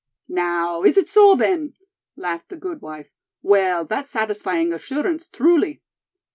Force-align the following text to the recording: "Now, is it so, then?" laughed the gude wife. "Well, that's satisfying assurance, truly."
"Now, 0.29 0.81
is 0.81 0.97
it 0.97 1.09
so, 1.09 1.35
then?" 1.35 1.75
laughed 2.15 2.49
the 2.49 2.57
gude 2.57 2.81
wife. 2.81 3.11
"Well, 3.43 3.85
that's 3.85 4.09
satisfying 4.09 4.73
assurance, 4.73 5.27
truly." 5.27 5.83